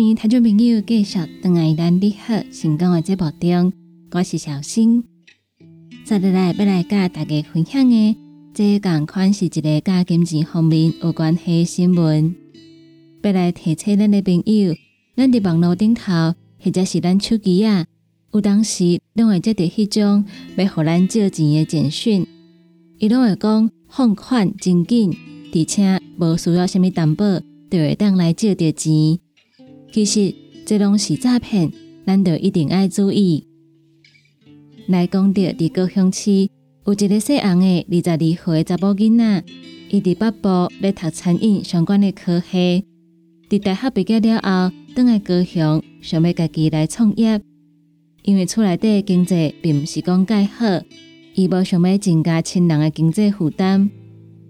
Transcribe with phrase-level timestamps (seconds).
[0.00, 3.70] 欢迎听众朋友继续登来咱你好成功的节目中，
[4.12, 5.04] 我是小新。
[6.06, 8.16] 接下来要来甲大家分享的，
[8.54, 12.34] 这共款是一个加金钱方面有关系的新闻。
[13.22, 14.74] 要来提醒咱的朋友，
[15.16, 17.84] 咱伫网络顶头或者是咱手机啊，
[18.32, 20.24] 有当时拢会接到迄种
[20.56, 22.26] 要互咱借钱的简讯，
[23.00, 25.14] 伊拢会讲放款真紧，
[25.52, 27.38] 而且无需要虾米担保，
[27.70, 29.18] 就会当来借到钱。
[29.92, 30.34] 其实
[30.64, 31.72] 这拢是诈骗，
[32.06, 33.44] 咱就一定要注意。
[34.86, 36.48] 来讲到伫高雄市
[36.86, 39.44] 有一个细红的二十二岁查某囡仔，
[39.90, 42.84] 伊伫北部咧读餐饮相关的科系，
[43.48, 47.40] 伫大学毕业了后，倒来高雄想要家己来创业。
[48.22, 50.66] 因为厝内底经济并毋是讲介好，
[51.34, 53.90] 伊无想要增加亲人的经济负担，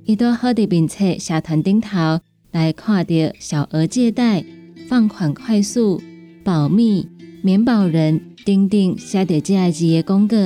[0.04, 2.20] 伊都好伫面册社团顶头
[2.50, 4.44] 来看到小额借贷。
[4.90, 6.02] 放款快速、
[6.42, 7.06] 保密、
[7.42, 10.37] 免保人等等写着这字的广告，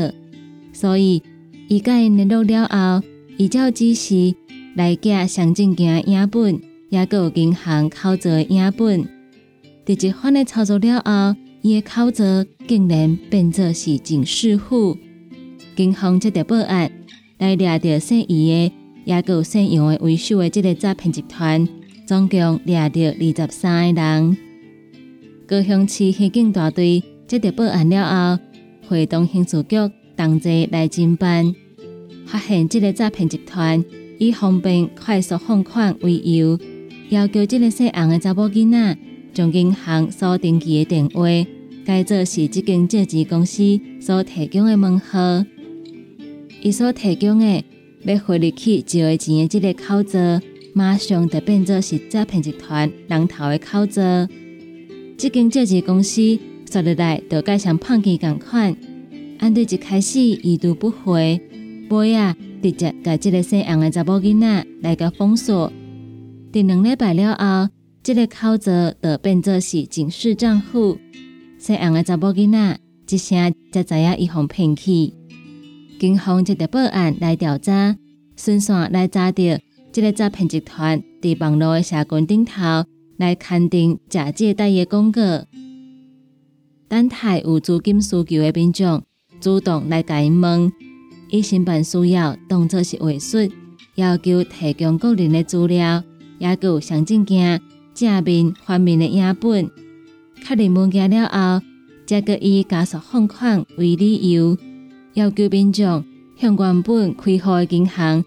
[0.71, 1.23] 所以
[1.67, 3.03] 伊甲因联络了后，
[3.39, 4.35] 依照指示
[4.77, 6.61] 来寄上证件样本，
[6.91, 9.09] 也有银行口座影本。
[9.87, 14.99] 第一番的操作了后，伊的口座竟然变作是警示户，
[15.75, 16.93] 警方接到报案
[17.39, 18.73] 来抓着姓伊的，
[19.07, 21.67] 也有姓杨的为首的这个诈骗集团。
[22.07, 24.37] 总共抓到二十三个人。
[25.47, 28.43] 高雄市刑警大队接到报案了后，
[28.89, 29.77] 会同刑事局
[30.15, 31.55] 同齐来侦办，
[32.27, 33.83] 发现这个诈骗集团
[34.19, 36.59] 以方便快速放款为由，
[37.09, 38.99] 要求这个姓红的查某囡仔
[39.33, 41.23] 将银行所登记的电话
[41.87, 45.45] 改做是这间借钱公司所提供的门号。
[46.61, 47.65] 伊所提供的
[48.05, 50.21] 要汇入去借钱的这个口座，
[50.77, 54.03] 马上就变作是诈骗集团龙头的口座。
[55.17, 56.37] 这间借钱公司
[56.69, 58.77] 说入来就改像碰见共款，
[59.39, 61.41] 按对一开始已读不回，
[61.91, 65.73] 尾啊直接甲这个姓杨的查某囡仔来个封锁。
[66.51, 67.71] 第两礼拜了后，
[68.03, 70.99] 这个口座就变作是警示账户。
[71.57, 75.13] 姓杨的查某囡仔一声才知影伊互骗去。
[76.01, 77.97] 警方接到报案来调查，
[78.37, 79.45] 顺线来查到
[79.95, 82.85] 这个诈骗集团伫网络的社群顶头
[83.17, 85.21] 来刊登假借贷的广告。
[86.89, 89.05] 等待有资金需求的民众
[89.41, 90.73] 主动来甲因问，
[91.31, 93.49] 以申办需要当作是伪术，
[93.95, 96.03] 要求提供个人的资料。
[96.41, 97.63] 也有上证件
[97.95, 99.71] 正面、反面的影本，
[100.43, 101.65] 确认物件了后，
[102.05, 104.59] 再个以加速放款为理由，
[105.13, 106.05] 要求民众
[106.37, 108.25] 向原本开户的银行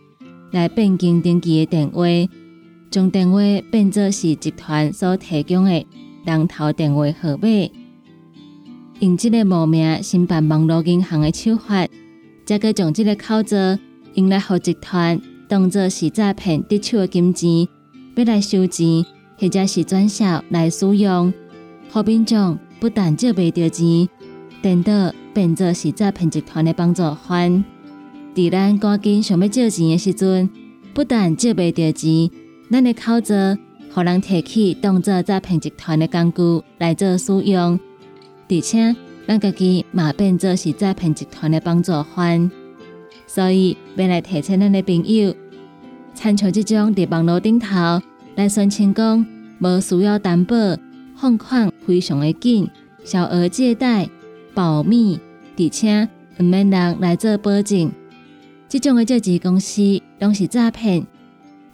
[0.52, 2.04] 来变更登记的电话，
[2.90, 3.40] 将电话
[3.70, 5.86] 变作是集团所提供的
[6.26, 7.48] 人头电话号码，
[9.00, 11.88] 用这个冒名申办网络银行的手法，
[12.46, 13.78] 再个将这个口座
[14.14, 17.68] 用来互集团当作是诈骗得手的金钱。
[18.16, 19.06] 要来收钱，
[19.38, 21.32] 或者是转销来使用，
[21.90, 24.10] 好民众不但借不到钱，
[24.60, 27.64] 等到变作是诈骗集团的帮助犯。
[28.38, 30.48] 伫咱赶紧想要借钱的时阵，
[30.94, 32.30] 不但借不到钱，
[32.70, 33.58] 咱的口座
[33.92, 37.80] 互人提起当作诈骗集团的工具来做使用，
[38.48, 38.96] 而且
[39.26, 42.52] 咱家己嘛变作是诈骗集团的帮助犯。
[43.26, 45.34] 所以要来提醒咱的朋友。
[46.14, 48.00] 参照这种伫网络顶头
[48.36, 49.26] 来宣称讲，
[49.58, 50.56] 无需要担保，
[51.16, 52.70] 放款非常的紧，
[53.04, 54.08] 小额借贷，
[54.54, 55.20] 保密，
[55.58, 56.08] 而且
[56.38, 57.92] 毋免人来做保证。
[58.70, 61.06] 这种的借钱公司拢是诈骗。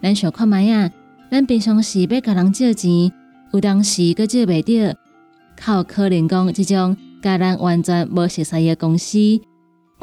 [0.00, 0.90] 咱想看卖啊，
[1.30, 3.10] 咱平常时要甲人借钱，
[3.52, 4.96] 有当时佫借袂着，
[5.56, 9.18] 靠可能讲这种甲咱完全无熟悉的公司，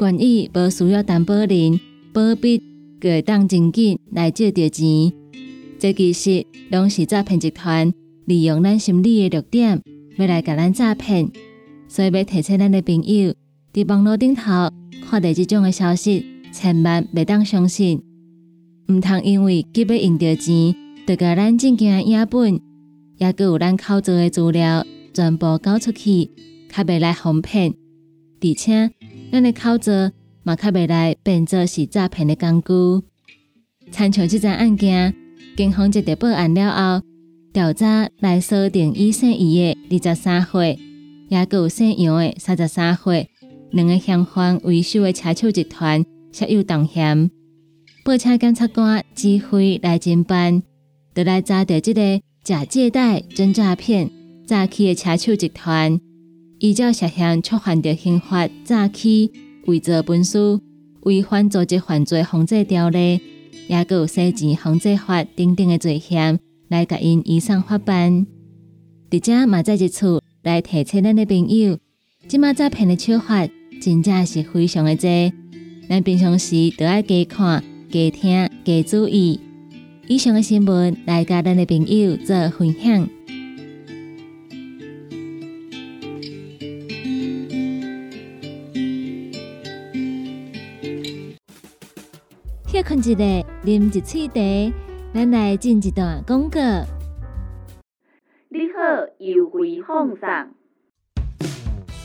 [0.00, 1.80] 愿意无需要担保人
[2.12, 2.62] 保密。
[3.00, 5.12] 个当真紧来借着钱，
[5.78, 7.92] 这其实拢是诈骗集团
[8.26, 9.82] 利用咱心理的弱点，
[10.18, 11.28] 要来甲咱诈骗。
[11.88, 13.34] 所以要提醒咱的朋友，
[13.72, 14.70] 伫网络顶头
[15.04, 18.02] 看到这种的消息，千万袂当相信。
[18.88, 20.74] 毋通因为急要用到钱，
[21.06, 22.60] 就甲咱证件影本，
[23.18, 24.84] 也佮有咱口座的资料
[25.14, 26.30] 全部交出去，
[26.68, 27.72] 较袂来哄骗。
[28.40, 28.90] 而且，
[29.32, 30.12] 咱的口座。
[30.44, 33.06] 马卡未来变作是诈骗的工具。
[33.92, 35.14] 参照这桩案件，
[35.56, 37.06] 警方接到报案了后，
[37.52, 40.80] 调查来锁定伊姓伊的二十三岁，
[41.28, 43.30] 也有姓杨的三十三岁，
[43.70, 47.30] 两个嫌犯为首的车手集团设有动嫌。
[48.04, 50.62] 报车检察官指挥来侦办，
[51.14, 54.10] 就来查到这个假借贷真诈骗
[54.46, 56.00] 诈欺的车手集团，
[56.58, 59.30] 依照涉嫌触犯着刑法诈欺。
[59.66, 60.60] 伪造文书、
[61.02, 63.20] 违反组织犯罪防治条例，
[63.68, 68.26] 也有洗钱防治法等等的罪嫌，来甲因移送法办。
[69.08, 71.78] 伫遮嘛在一次来提醒咱的朋友，
[72.26, 73.48] 即马诈骗的手法
[73.80, 75.08] 真正是非常的多，
[75.88, 79.40] 咱平常时都要加看、加听、加注意。
[80.06, 83.08] 以上的新闻来甲咱的朋友做分享。
[92.66, 94.74] 歇困一下，啉一喙茶，
[95.12, 96.58] 咱来进一段广告。
[98.48, 100.28] 你好，优惠放送。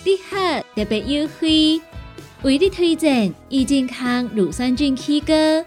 [0.06, 1.82] 你好，特别优惠，
[2.44, 5.66] 为你推荐益健康乳酸菌 K 歌。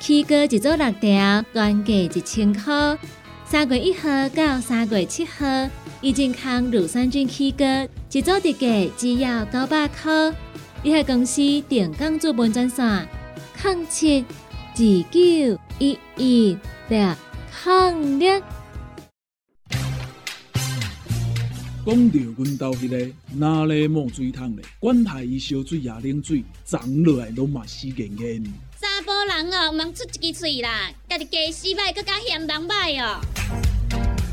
[0.00, 2.96] K 歌一组六条，原价一千块。
[3.44, 5.44] 三月一号到三月七号，
[6.00, 10.32] 益健康乳酸菌 K 歌一组特价只要九百块。
[10.84, 13.08] 你喺公司定岗做本专线。
[13.64, 14.24] 零七
[14.74, 17.14] 二九一一六
[17.66, 18.42] 零六。
[21.86, 24.64] 讲到阮兜迄个哪里冒水桶咧？
[24.80, 28.42] 管他伊烧水也冷水，长落来拢嘛死严严。
[28.80, 33.20] 查甫人哦，毋通出一支嘴啦，家己家洗歹，更加嫌人歹哦。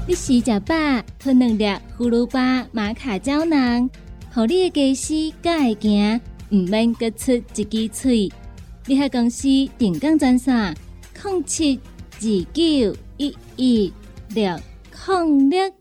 [0.08, 1.66] 你食食饱，吞两粒
[1.98, 3.90] 葫芦巴、马卡胶囊，
[4.34, 8.32] 互你的家洗才会行，毋免各出一支嘴。
[8.86, 10.74] 你喺公司定岗专线：
[11.22, 11.78] 控七
[12.16, 12.22] 二
[12.54, 13.94] 九一一
[14.30, 14.58] 六
[14.90, 15.81] 控六。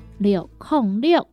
[0.21, 1.27] 六零六。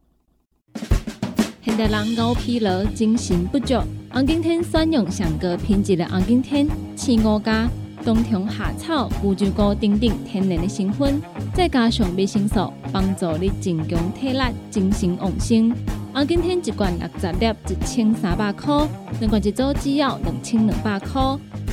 [1.63, 3.75] 现代人熬疲劳、精神不足，
[4.11, 6.67] 红景天选用上高品质的红景天
[6.97, 7.69] 青五加
[8.03, 11.21] 冬虫夏草、乌鸡菇等等天然的成分，
[11.53, 14.41] 再加上维生素，帮助你增强体力、
[14.71, 15.71] 精神旺盛。
[16.15, 18.89] 红景天一罐六十粒，一千三百块；
[19.21, 21.21] 两罐一组只要两千两百块。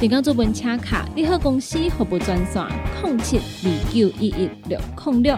[0.01, 2.61] 订购做本车卡，你好公司服务专线：
[3.01, 5.37] 零七二九一一六零六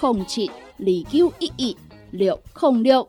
[0.00, 1.76] 零七二九一一
[2.12, 3.08] 六零六。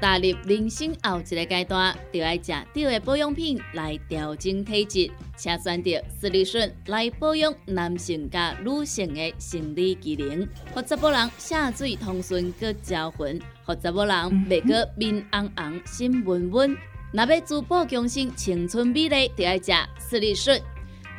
[0.00, 14.14] 踏入人生后一个阶段，就要食对的保养品来调整体质，请选择斯利顺来保养男性加女性的生理机能，或查某人下水通顺个招魂，或查某人
[14.48, 16.76] 袂个面红红心温温。
[17.12, 20.60] 若要珠宝强身、青春美丽，就要食斯利顺。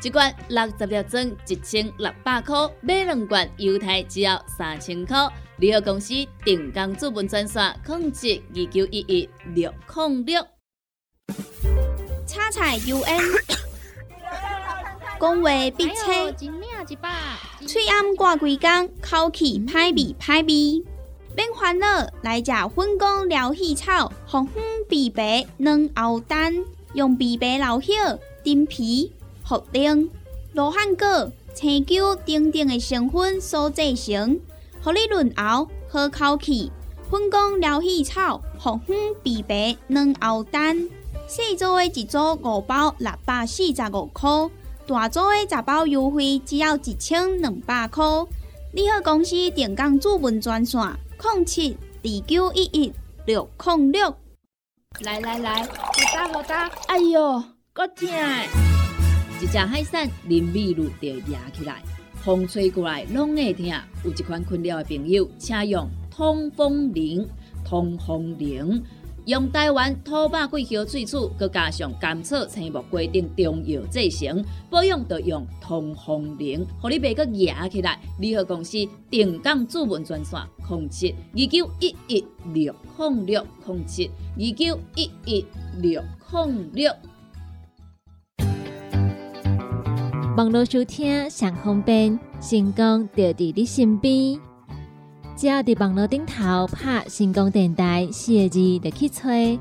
[0.03, 5.17] 一罐六十粒装，一千六百块；买两罐，犹太只要三千块。
[5.57, 6.13] 联合公司
[6.45, 10.47] 定岗资本专线：控制二九一一六零六。
[12.27, 13.21] 叉菜 U N，
[15.19, 16.31] 讲话必切，
[17.65, 20.85] 嘴暗挂几工，口气歹味歹味。
[21.35, 26.53] 免烦恼，来食粉工疗气草，红粉枇杷软熬蛋，
[26.93, 27.95] 用枇杷老叶、
[28.43, 29.11] 丁皮。
[29.47, 30.09] 茯苓、
[30.53, 34.39] 罗汉果、青椒等等的成分所制成，
[34.81, 36.71] 合你润喉好口气。
[37.09, 40.77] 粉工疗气草、红粉枇杷软熬蛋，
[41.25, 44.29] 细组的一组五包六百四十五块，
[44.85, 48.03] 大组的十包优惠只要一千两百块。
[48.73, 50.81] 你好，公司电工主文专线：
[51.23, 52.93] 零七二九一一
[53.25, 54.13] 六零六。
[54.99, 55.69] 来来来，好
[56.13, 58.76] 打好打，哎哟，够痛！
[59.39, 61.84] 一只海扇淋雨露就压起来，
[62.15, 63.67] 风吹过来拢会疼。
[64.03, 67.27] 有一款困扰的朋友，请用通风铃。
[67.63, 68.82] 通风铃
[69.25, 78.00] 用台湾土白桂花萃取，佮加上甘草、青木、规定中药制成，保养就用通风铃，互你袂佮压起来。
[78.20, 78.77] 联合公司
[79.12, 85.46] 定岗主文专线：零七二九一一六零六零七二九一一
[85.79, 86.01] 六
[86.34, 86.91] 零六。
[90.38, 94.39] 网络收听上方便，成功就伫你身边。
[95.36, 99.60] 只要伫网络顶头拍“成功电台”四个字，就去吹，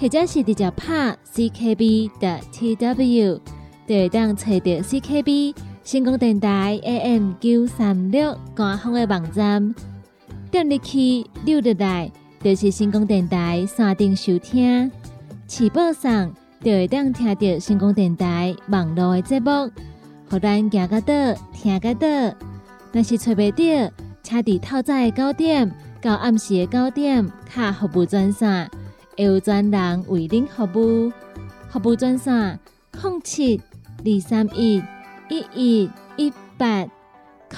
[0.00, 3.40] 或者是直接拍 “ckb” 的 tw，
[3.86, 9.72] 就会当找到 CKB 成功电台 AM 九三六官方的网站。
[10.50, 12.10] 点入去溜入来，
[12.42, 14.90] 就是成功电台山顶收听，
[15.46, 19.70] 起播上就会当听到成功电台网络的节目。
[20.30, 21.12] 互咱行个倒，
[21.52, 22.06] 听个倒。
[22.92, 23.92] 若是找袂到，
[24.22, 25.70] 请伫透早的九点
[26.00, 28.70] 到暗时的九点，卡服务专线，
[29.16, 31.12] 会有专人为您服务。
[31.70, 32.58] 服务专线：
[33.02, 33.60] 零七
[34.04, 34.82] 二三一
[35.28, 36.86] 一一一八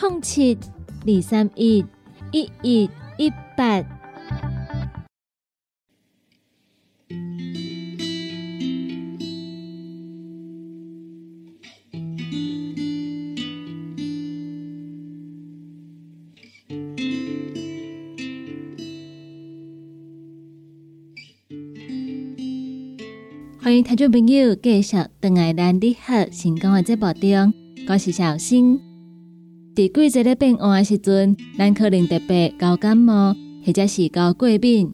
[0.00, 0.58] 零七
[1.06, 1.84] 二三一
[2.30, 3.99] 一一一八。
[23.70, 27.54] 欢迎听众朋友继续等爱咱的好成功的节目中，
[27.86, 28.76] 我是小新。
[29.76, 33.32] 在季节的变换的时阵，咱可能特别高感冒，
[33.64, 34.92] 或者是高过敏。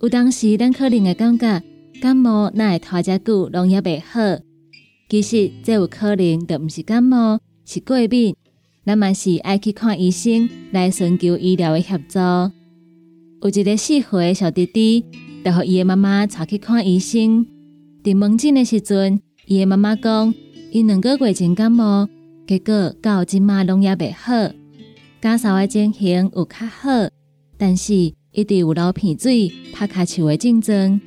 [0.00, 1.62] 有当时咱可能会感觉
[2.00, 4.42] 感冒那会拖遮久，拢也袂好。
[5.10, 8.34] 其实这有可能就毋是感冒，是过敏。
[8.86, 12.18] 咱嘛是爱去看医生来寻求医疗的协助。
[12.18, 15.04] 有一个四岁的小弟弟，
[15.44, 17.44] 就互伊的妈妈带去看医生。
[18.04, 20.34] 伫门诊的时阵，伊的妈妈讲，
[20.70, 22.06] 伊两个月前感冒，
[22.46, 24.52] 结果到即马拢也袂好。
[25.22, 26.90] 家嫂的情形有较好，
[27.56, 31.00] 但是一直有流鼻水、拍卡手的症状，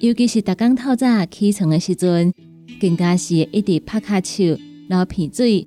[0.00, 2.30] 尤其是逐工透早起床的时阵，
[2.78, 4.44] 更加是一直拍卡手、
[4.90, 5.66] 流鼻水，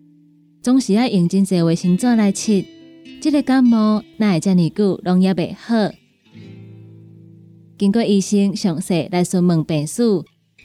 [0.62, 2.54] 总是要用真济卫生纸来擦。
[3.20, 5.92] 这个感冒哪会遮尼久拢也袂好？
[7.80, 10.04] 经过医生详细来询问病史，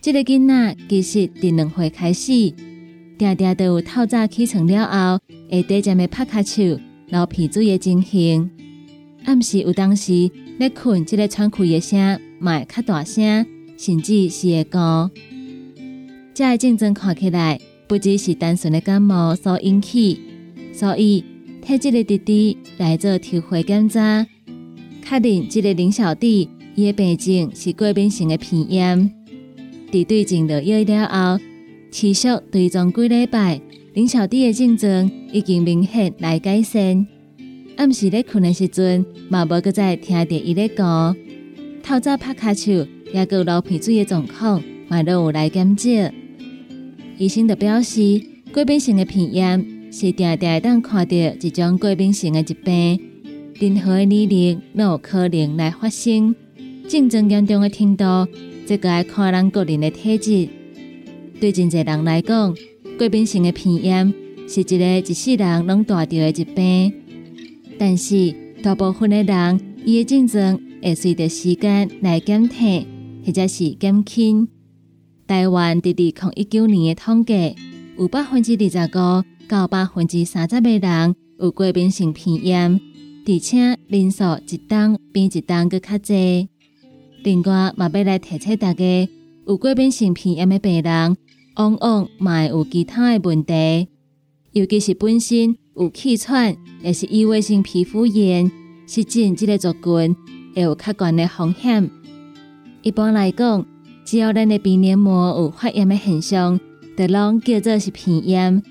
[0.02, 2.32] 这个囡仔其实第两岁开始，
[3.16, 6.80] 定定都有透早起床了后，会短暂的拍卡手。
[7.06, 8.50] 流鼻水的情形，
[9.24, 10.28] 暗时有当时
[10.58, 13.46] 咧困，即个喘气的声，会较大声，
[13.78, 15.08] 甚至是会高。
[16.34, 20.18] 这个症状看起来不只是单纯的感冒所引起，
[20.72, 21.22] 所以
[21.64, 24.26] 替这个弟弟来做抽血检查，
[25.04, 29.21] 确认这个林小弟伊的病症是过敏性的鼻炎。
[29.92, 31.44] 伫对症了药了后，
[31.90, 33.60] 持续追踪几礼拜。
[33.92, 37.06] 林小弟的症状已经明显来改善，
[37.76, 41.14] 暗时咧困的时阵，嘛无搁再听着伊咧讲，
[41.82, 42.72] 透早拍卡手，
[43.12, 45.90] 也有流鼻水的状况，嘛都有来减少。
[47.18, 48.18] 医生就表示，
[48.50, 52.98] 过敏性的鼻炎是定定当看到一种过敏性的疾病，
[53.60, 56.34] 任何的年龄都有可能来发生。
[56.88, 58.04] 症状严重的程度，
[58.66, 60.48] 这个要看咱个人的体质。
[61.40, 62.54] 对真侪人来讲，
[62.98, 64.14] 过敏性的鼻炎
[64.46, 66.92] 是一个一世人拢大着的疾病，
[67.78, 72.86] 但是大部分的人伊的症状会随着时间来减退
[73.26, 74.46] 或者是减轻。
[75.26, 77.56] 台湾伫二零一九年的统计，
[77.98, 82.80] 有百分之二十五到百分之三十的人有过敏性鼻炎，
[83.26, 86.51] 而且人数一档比一档搁较侪。
[87.22, 89.08] 另外，嘛要来提醒大家，
[89.46, 91.16] 有过敏性鼻炎的病人。
[91.56, 93.88] 往往嘛有其他的问题，
[94.52, 98.50] 尤其是本身有气喘，也是异位性皮肤炎，
[98.86, 100.16] 湿疹即个族群
[100.54, 101.90] 会有较悬的风险。
[102.80, 103.66] 一般来讲，
[104.02, 106.58] 只要咱的鼻黏膜有发炎的现象，
[106.96, 108.62] 就拢叫做是鼻炎。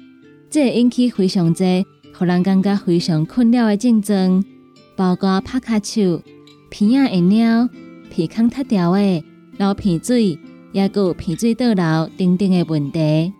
[0.50, 1.86] 这会引起非常多，
[2.18, 4.44] 互人感觉非常困扰的症状，
[4.96, 6.24] 包括拍卡手、
[6.72, 7.70] 鼻眼会尿、
[8.14, 9.24] 鼻腔塌掉的、
[9.58, 10.38] 流鼻水。
[10.74, 13.34] 也有鼻水倒流等等的问题。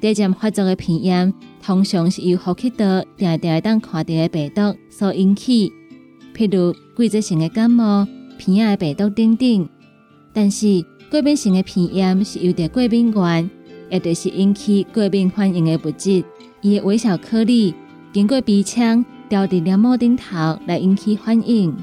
[0.00, 5.70] 第渐发作的鼻炎，通常是由呼吸道定定当看到的病毒所引起，
[6.34, 9.68] 譬如季节性的感冒、鼻炎的病毒等等。
[10.32, 13.50] 但是过敏性的鼻炎是由着过敏源，
[13.90, 16.24] 也就是引起过敏反应的物质，
[16.62, 17.74] 伊的微小颗粒
[18.14, 21.74] 经过鼻腔掉伫黏膜顶头来引起反应。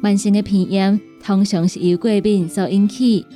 [0.00, 1.00] 慢性的鼻炎。
[1.22, 3.26] 通常是由过敏所引起，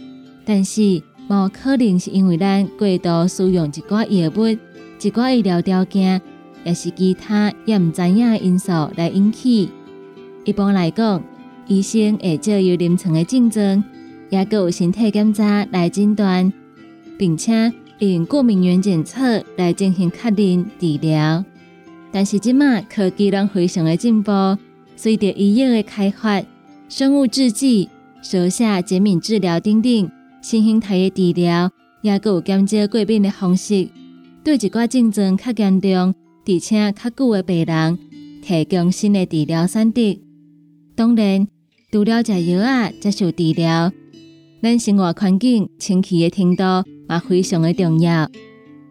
[0.43, 6.21] 但是无可能是因为咱过度使用一寡药物、一寡医疗条件，
[6.65, 9.69] 也是其他也毋知影的因素来引起。
[10.45, 11.23] 一般来讲，
[11.67, 13.85] 医生会借由临床的症状，
[14.31, 16.51] 也有身体检查来诊断，
[17.19, 21.45] 并且用过敏原检测来进行确认治疗。
[22.11, 24.33] 但是即马科技拢非常的进步，
[24.97, 26.43] 随着医药的开发。
[26.89, 27.89] 生物制剂、
[28.23, 30.11] 舌下减敏治疗等等，
[30.43, 31.71] 新形态的治疗，
[32.03, 33.89] 也有减少过敏的方式，
[34.45, 36.15] 对一寡症状较严重
[36.47, 37.99] 而且较久的病人，
[38.43, 40.01] 提供新的治疗选择。
[40.95, 41.49] 当然，
[41.91, 43.91] 除了食药啊，接受治疗，
[44.63, 46.63] 咱生活环境清气的程度
[47.09, 48.31] 也非常的重要。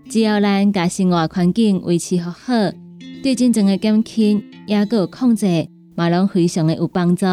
[0.10, 2.54] 只要咱把生活环境维持好好，
[3.22, 7.26] 对症状的减轻也有控制，嘛拢非常的有帮助。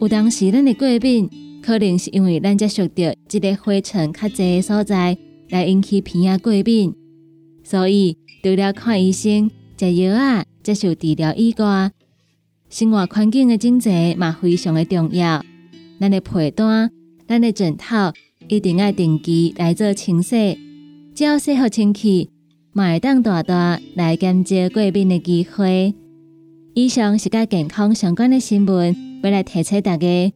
[0.00, 1.28] 有当时，咱的过敏
[1.60, 5.18] 可能是因为咱接触到这个灰尘较侪的所在，
[5.50, 6.94] 来引起鼻炎过敏。
[7.64, 11.90] 所以，除了看医生、食药啊、接受治疗以外，
[12.70, 15.44] 生活环境的整洁嘛非常的重要。
[15.98, 16.88] 咱的被单、
[17.26, 18.12] 咱的枕头
[18.46, 20.56] 一定要定期来做清洗，
[21.12, 22.30] 只要洗好清气，
[22.72, 25.92] 嘛会当大大来减少过敏的机会。
[26.74, 29.07] 以上是甲健康相关的新闻。
[29.22, 30.32] 要来提醒大家，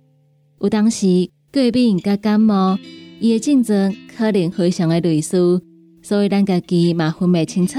[0.61, 2.79] 有当时过敏甲感冒，
[3.21, 5.63] 伊的症状可能非常的类似，
[6.03, 7.79] 所以咱家己嘛分袂清楚，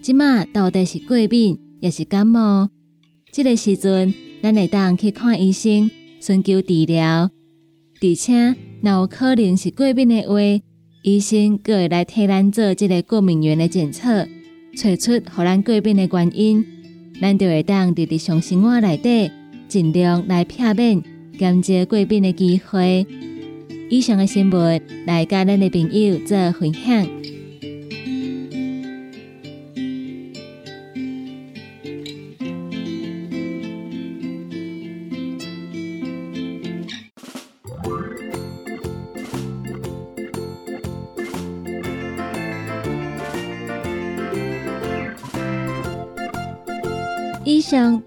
[0.00, 2.68] 即马到底是过敏也是感冒。
[3.32, 7.30] 这个时阵，咱会当去看医生，寻求治疗。
[8.00, 10.62] 而且，若有可能是过敏的话，
[11.02, 14.26] 医生阁会来替咱做这个过敏原的检测，
[14.76, 16.64] 找出互咱过敏的原因，
[17.20, 19.30] 咱就会当伫日常生活内底
[19.68, 21.02] 尽量来避免
[21.38, 23.06] 减少过敏的机会。
[23.88, 27.25] 以上的新闻来跟咱的朋友做分享。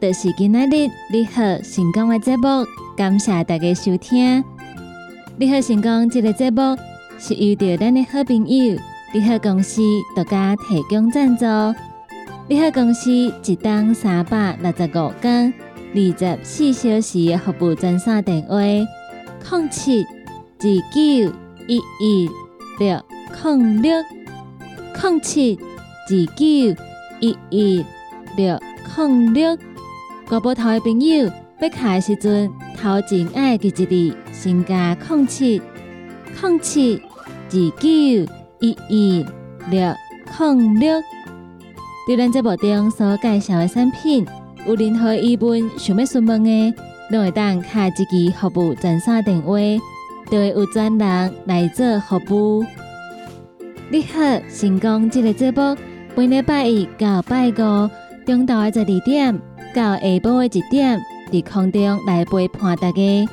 [0.10, 2.66] 就是今仔日你好成功的节目，
[2.98, 4.44] 感谢大家收听。
[5.38, 6.76] 你好成功这个节目
[7.20, 8.76] 是遇到咱的好朋友
[9.14, 9.84] 你好公司
[10.16, 11.46] 独家提供赞助。
[12.48, 15.54] 你好公司一档三百六十五天
[15.94, 21.36] 二十四小时的服务专线电话：零七二九
[21.68, 22.28] 一一
[22.80, 23.00] 六
[23.44, 23.94] 零六
[25.04, 26.84] 零七二九
[27.20, 27.86] 一一
[28.36, 28.60] 六。
[28.98, 29.56] 零六，
[30.30, 31.28] 国宝头的朋友
[31.60, 35.60] 要卡的时阵，头前爱记一字，先加零七
[36.40, 37.02] 零七
[37.48, 37.90] 二九
[38.60, 39.26] 一一
[39.72, 39.92] 六
[40.38, 41.02] 零六。
[42.06, 44.24] 对咱这部中所介绍的产品，
[44.68, 46.76] 有任何疑问想要询问的，
[47.12, 49.58] 都会当开一支服务专线电话，
[50.30, 52.64] 就会有专人来做服务。
[53.90, 55.76] 你好，成功这个节目，
[56.16, 57.90] 每礼拜一到拜五。
[58.26, 59.42] 中昼的十二点
[59.74, 61.02] 到下晡的一点，
[61.32, 63.30] 伫空中来陪伴大家。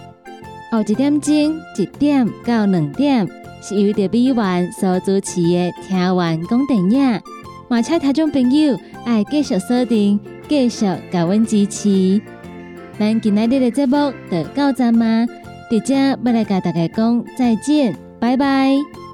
[0.71, 1.35] 后一点钟
[1.77, 3.27] 一点到两点，
[3.63, 7.21] 是由着美元所主持的听完讲电影。
[7.69, 12.21] 马车听众朋友爱继续锁定，继续甲阮支持。
[12.99, 15.27] 咱今仔日的节目就到这吗？
[15.71, 19.06] 伫遮要来甲大家讲再见，拜拜。